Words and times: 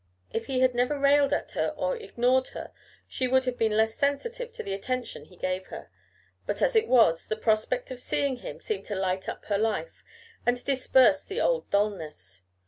If 0.31 0.47
he 0.47 0.61
had 0.61 0.73
never 0.73 0.97
railed 0.97 1.31
at 1.31 1.51
her 1.51 1.75
or 1.77 1.95
ignored 1.95 2.47
her, 2.57 2.71
she 3.07 3.27
would 3.27 3.45
have 3.45 3.55
been 3.55 3.77
less 3.77 3.93
sensitive 3.93 4.51
to 4.53 4.63
the 4.63 4.73
attention 4.73 5.25
he 5.25 5.35
gave 5.37 5.67
her; 5.67 5.91
but 6.47 6.63
as 6.63 6.75
it 6.75 6.87
was, 6.87 7.27
the 7.27 7.35
prospect 7.35 7.91
of 7.91 7.99
seeing 7.99 8.37
him 8.37 8.59
seemed 8.59 8.85
to 8.85 8.95
light 8.95 9.29
up 9.29 9.45
her 9.45 9.59
life, 9.59 10.03
and 10.43 10.57
to 10.57 10.65
disperse 10.65 11.23
the 11.23 11.39
old 11.39 11.69
dullness. 11.69 12.41